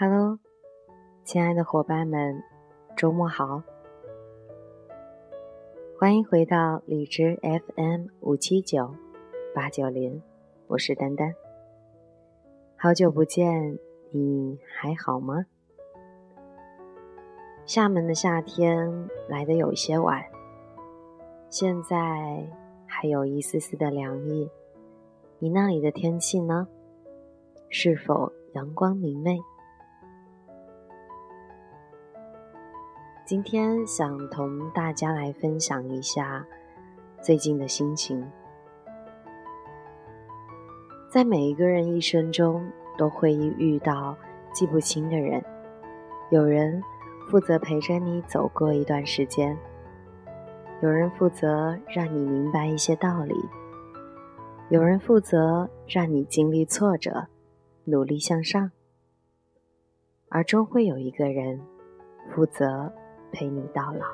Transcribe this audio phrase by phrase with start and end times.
[0.00, 0.38] Hello，
[1.24, 2.40] 亲爱的伙伴们，
[2.96, 3.64] 周末好！
[5.98, 8.94] 欢迎回到荔枝 FM 五七九
[9.52, 10.22] 八九零，
[10.68, 11.34] 我是丹丹。
[12.76, 13.76] 好久不见，
[14.12, 15.46] 你还好吗？
[17.66, 20.22] 厦门的夏天来的有些晚，
[21.50, 22.46] 现在
[22.86, 24.48] 还有一丝丝的凉意。
[25.40, 26.68] 你那里的天气呢？
[27.68, 29.40] 是否阳光明媚？
[33.28, 36.46] 今天想同大家来分享一下
[37.20, 38.26] 最近的心情。
[41.10, 44.16] 在每一个人一生中，都会遇到
[44.50, 45.44] 记不清的人。
[46.30, 46.82] 有人
[47.28, 49.54] 负责陪着你走过一段时间，
[50.80, 53.34] 有人负责让你明白一些道理，
[54.70, 57.26] 有人负责让你经历挫折，
[57.84, 58.70] 努力向上，
[60.30, 61.60] 而终会有一个人
[62.34, 62.90] 负责。
[63.30, 64.06] 陪你到老，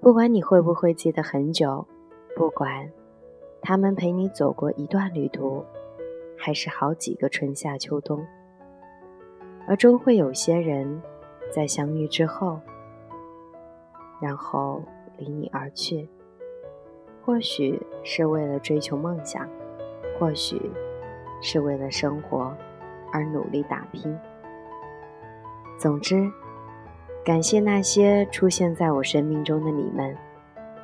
[0.00, 1.86] 不管你会不会记得很久，
[2.34, 2.90] 不管
[3.62, 5.64] 他们陪你走过一段旅途，
[6.36, 8.26] 还是好几个春夏秋冬，
[9.66, 11.00] 而终会有些人
[11.50, 12.60] 在相遇之后，
[14.20, 14.82] 然后
[15.16, 16.08] 离你而去。
[17.24, 19.48] 或许是为了追求梦想，
[20.18, 20.60] 或许
[21.40, 22.56] 是为了生活
[23.12, 24.16] 而努力打拼。
[25.78, 26.30] 总之。
[27.26, 30.16] 感谢那些出现在我生命中的你们，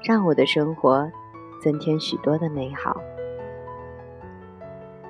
[0.03, 1.09] 让我的生活
[1.63, 3.01] 增添许多的美好。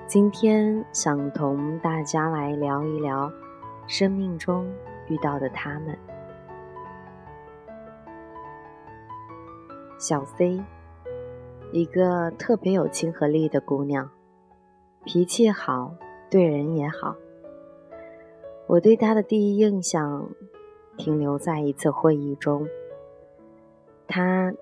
[0.06, 3.32] 今天想同大家来聊一聊
[3.86, 4.70] 生命中
[5.08, 5.98] 遇到的他们。
[9.98, 10.62] 小 C，
[11.72, 14.10] 一个特别有亲和力的姑娘，
[15.06, 15.94] 脾气好，
[16.28, 17.16] 对人也好。
[18.66, 20.28] 我对她的第一印象。
[20.96, 22.66] 停留在一次会议中，
[24.06, 24.52] 他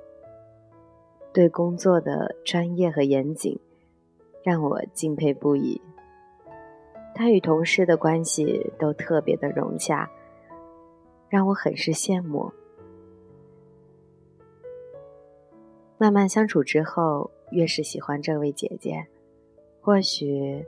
[1.32, 3.58] 对工作的专业和严谨
[4.42, 5.80] 让我敬佩不已。
[7.14, 10.10] 他与同事的关系都特别的融洽，
[11.28, 12.50] 让我很是羡慕。
[15.98, 19.06] 慢慢相处之后，越是喜欢这位姐姐。
[19.82, 20.64] 或许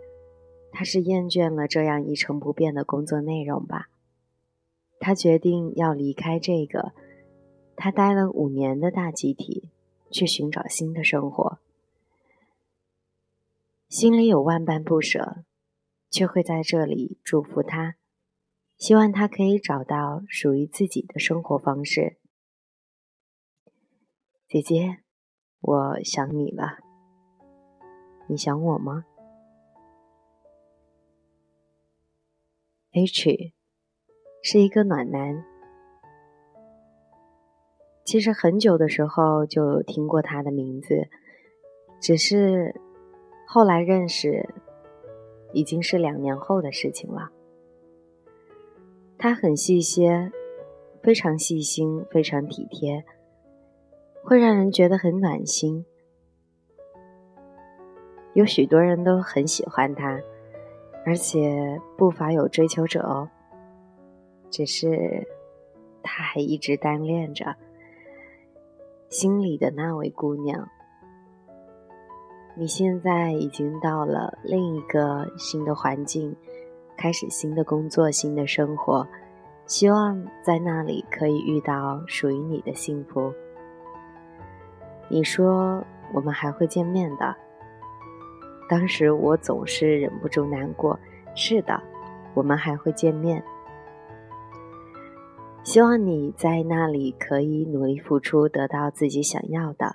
[0.70, 3.88] 她是厌倦了这样一成不变的工作内容吧。
[5.04, 6.92] 他决定要离开这个
[7.74, 9.68] 他待了五年的大集体，
[10.12, 11.58] 去寻找新的生活。
[13.88, 15.44] 心里有万般不舍，
[16.08, 17.96] 却会在这里祝福他，
[18.76, 22.18] 希望他可以找到属于自己的生活方式。
[24.46, 24.98] 姐姐，
[25.60, 26.78] 我想你了，
[28.28, 29.04] 你想我吗
[32.92, 33.52] ？H。
[34.44, 35.44] 是一个暖男，
[38.04, 41.08] 其实很久的时候就听过他的名字，
[42.00, 42.74] 只是
[43.46, 44.48] 后来认识，
[45.52, 47.30] 已经是两年后的事情了。
[49.16, 50.32] 他很细心，
[51.04, 53.04] 非常细心，非常体贴，
[54.24, 55.86] 会让人觉得很暖心。
[58.34, 60.20] 有许多人都很喜欢他，
[61.06, 63.30] 而且不乏有追求者哦。
[64.52, 65.26] 只是，
[66.02, 67.56] 他还一直单恋着
[69.08, 70.68] 心里的那位姑娘。
[72.54, 76.36] 你现在已经到了另一个新的环境，
[76.98, 79.08] 开始新的工作、新的生活，
[79.64, 83.32] 希望在那里可以遇到属于你的幸福。
[85.08, 87.34] 你说我们还会见面的，
[88.68, 90.98] 当时我总是忍不住难过。
[91.34, 91.82] 是的，
[92.34, 93.42] 我们还会见面。
[95.64, 99.94] 希望你在那里可以努力付出，得到自己想要的，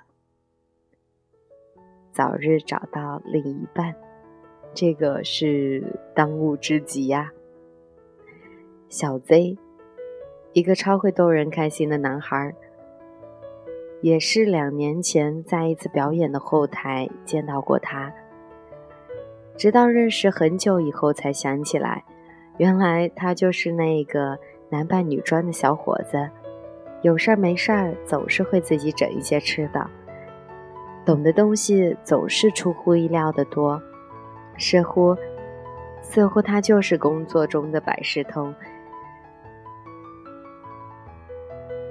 [2.10, 3.94] 早日找到另一半，
[4.72, 5.84] 这个是
[6.14, 7.30] 当务之急呀。
[8.88, 9.58] 小 Z，
[10.54, 12.54] 一个超会逗人开心的男孩，
[14.00, 18.10] 也是两年前在一次表演的后台见到过他，
[19.54, 22.04] 直到认识很久以后才想起来，
[22.56, 24.38] 原来他就是那个。
[24.70, 26.28] 男扮女装的小伙子，
[27.02, 29.88] 有事儿没事儿总是会自己整一些吃的，
[31.04, 33.80] 懂的东西总是出乎意料的多，
[34.58, 35.16] 似乎
[36.02, 38.54] 似乎他就是工作中的百事通。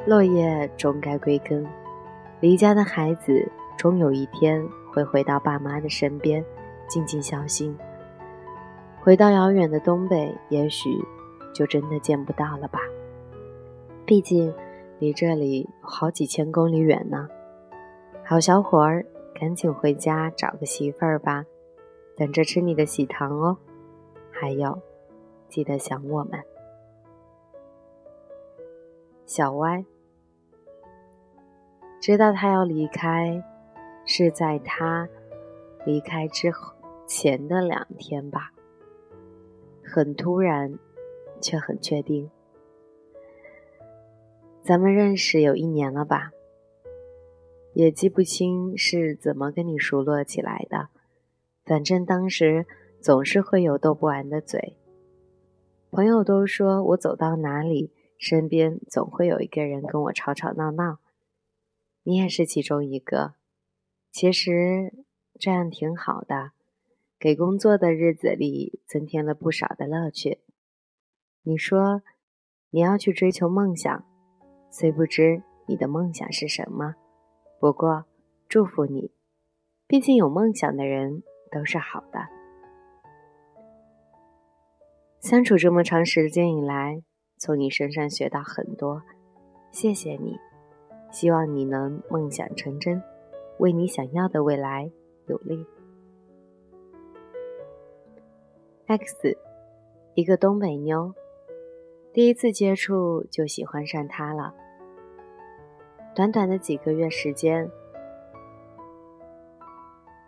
[0.06, 1.66] 落叶终该归根，
[2.40, 3.46] 离家的孩子
[3.76, 6.44] 终有一天会回到爸妈的身边，
[6.88, 7.78] 静静孝心。
[9.02, 10.90] 回到遥远的东北，也许
[11.58, 12.80] 就真的见不到了吧。
[14.06, 14.54] 毕竟
[15.00, 17.28] 离这里好几千公里远呢。
[18.24, 21.44] 好小伙儿，赶紧回家找个媳妇儿吧，
[22.16, 23.58] 等着吃你的喜糖哦。
[24.30, 24.80] 还有，
[25.50, 26.40] 记得想我们。
[29.26, 29.84] 小歪
[32.00, 33.44] 知道他要离开，
[34.06, 35.10] 是在他
[35.88, 36.76] 离开之后
[37.08, 38.52] 前的两天吧。
[39.84, 40.78] 很突然，
[41.42, 42.30] 却很确定。
[44.64, 46.32] 咱们认识有一年了吧？
[47.74, 50.90] 也记不清是怎么跟你熟络起来的，
[51.64, 52.66] 反正当时
[53.00, 54.78] 总是会有斗不完的嘴。
[55.92, 61.00] 朋友都说我走到哪里，身边总会有一个人跟我吵吵闹闹，
[62.04, 63.36] 你也是其中一个。
[64.12, 64.94] 其实
[65.40, 66.52] 这样挺好的。
[67.20, 70.40] 给工作的日子里增添了不少的乐趣。
[71.48, 72.02] 你说
[72.72, 74.04] 你要去追求梦想，
[74.70, 76.96] 虽不知你的梦想是什么，
[77.58, 78.04] 不过
[78.50, 79.14] 祝福你，
[79.88, 82.20] 毕竟有梦想的人都是好的。
[85.22, 87.02] 相处这么长时间以来，
[87.38, 89.02] 从你身上学到很多，
[89.72, 90.38] 谢谢你。
[91.14, 93.02] 希望你能梦想成真，
[93.60, 94.92] 为你想要的未来
[95.28, 95.66] 努力。
[98.88, 99.38] X，
[100.14, 101.14] 一个东北妞，
[102.18, 104.52] 第一次接触就喜欢上他了。
[106.16, 107.70] 短短的几个月时间，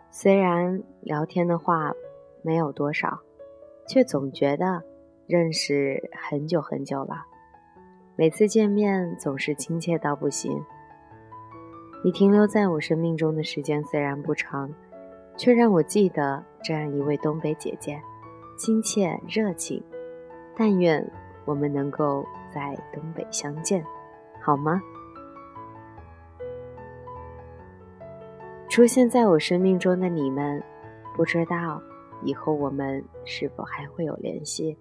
[0.08, 1.92] 虽然聊天的话
[2.42, 3.18] 没有多少，
[3.88, 4.84] 却总觉得
[5.26, 7.24] 认识很久很久了。
[8.14, 10.64] 每次见面总是亲切到不行。
[12.04, 14.72] 你停留在我生命中的时间虽然不长，
[15.36, 18.00] 却让我记得这样一位东北姐姐。
[18.56, 19.82] 亲切热情，
[20.56, 21.04] 但愿
[21.50, 22.24] 我们能够
[22.54, 23.84] 在东北相见，
[24.40, 24.80] 好吗？
[28.68, 30.62] 出现在我生命中的你们，
[31.16, 31.82] 不知道
[32.22, 34.78] 以后我们是否还会有联系。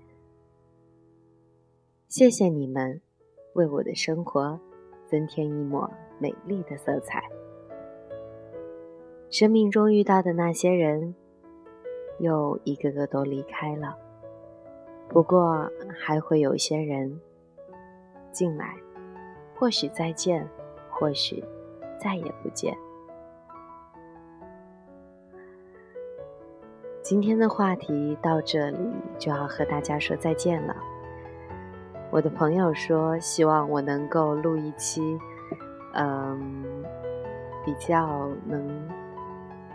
[2.08, 3.02] 谢谢你们，
[3.54, 4.60] 为我的生活
[5.08, 5.90] 增添一抹
[6.20, 7.24] 美丽的色彩。
[9.32, 11.16] 生命中遇到的那些人。
[12.20, 13.98] 又一个个都离开了，
[15.10, 15.70] 不过
[16.00, 17.20] 还会有些人
[18.32, 18.76] 进来，
[19.56, 20.48] 或许再见，
[20.90, 21.44] 或许
[22.00, 22.78] 再也不见。
[27.02, 28.78] 今天的话题到这里
[29.18, 30.76] 就要和大家说再见了。
[32.12, 35.20] 我的朋友说，希望我能够录一期，
[35.94, 36.64] 嗯，
[37.66, 38.88] 比较能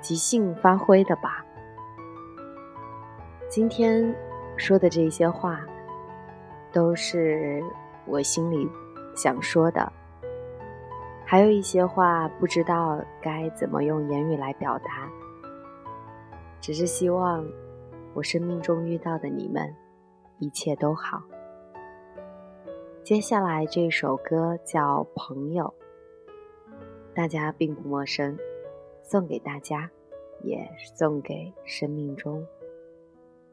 [0.01, 1.45] 即兴发挥的吧。
[3.49, 4.15] 今天
[4.56, 5.61] 说的这些话，
[6.73, 7.62] 都是
[8.06, 8.69] 我心里
[9.15, 9.93] 想说的，
[11.25, 15.11] 还有一些话不知道该怎么用言语来表达，
[16.61, 17.47] 只是希望
[18.15, 19.75] 我生命中遇到的你们
[20.39, 21.23] 一切都好。
[23.02, 25.75] 接下来这首歌叫《朋友》，
[27.14, 28.38] 大家并不陌生，
[29.02, 29.90] 送给大家，
[30.43, 32.47] 也送给生命中。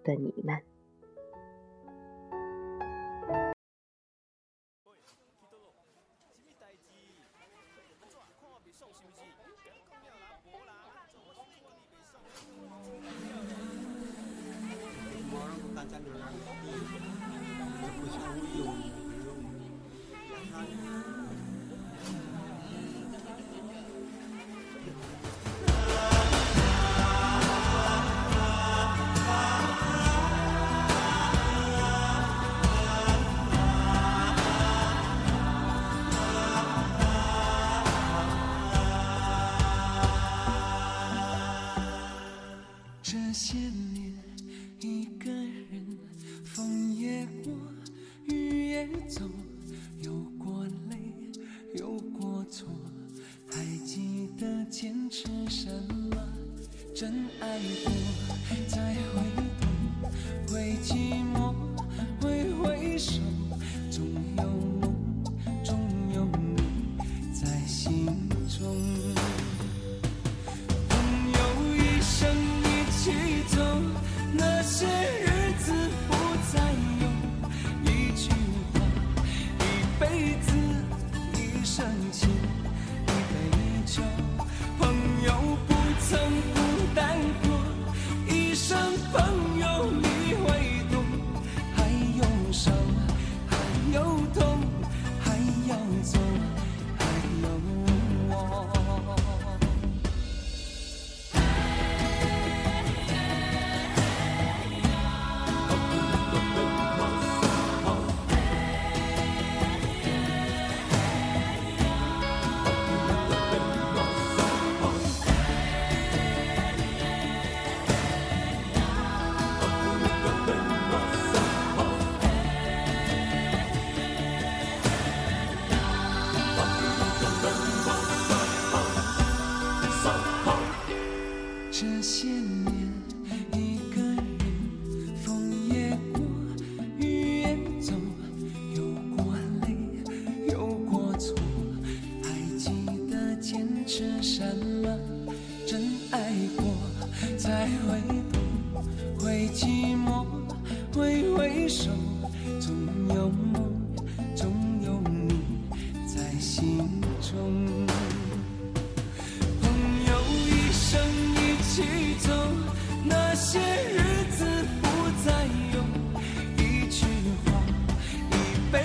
[0.04, 0.71] 的你们。
[8.82, 9.22] 送手机，
[9.70, 10.74] 你不要搞那波啦。
[10.90, 12.90] 那主播说你送，主。
[15.38, 16.94] 让大家都来，你一个，
[17.78, 18.90] 你不就，你，
[20.28, 21.21] 就看。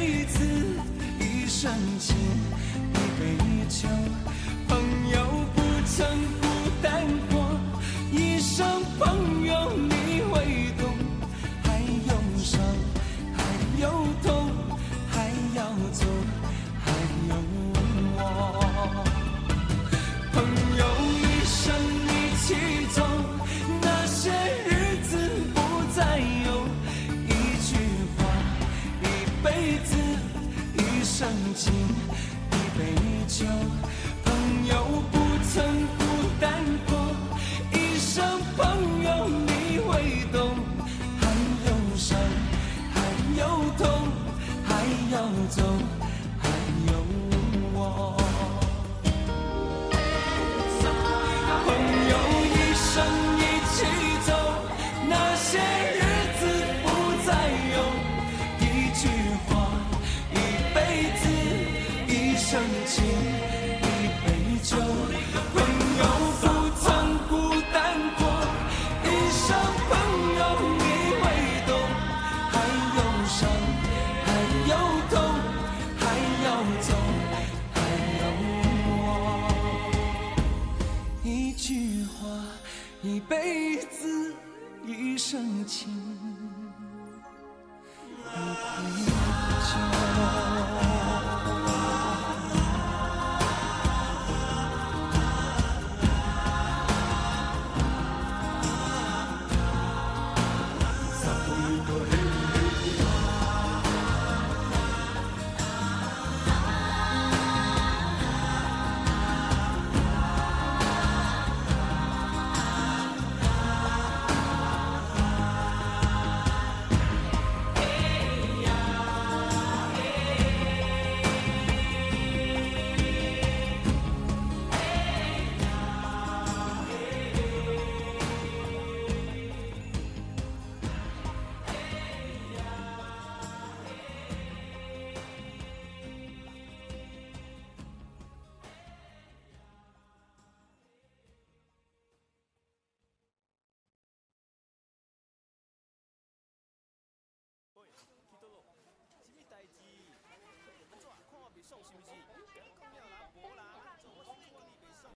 [0.07, 0.45] 一次
[1.19, 2.17] 一生情
[2.95, 3.37] 一杯
[3.69, 3.89] 酒
[31.19, 32.93] 生情一杯
[33.27, 33.47] 酒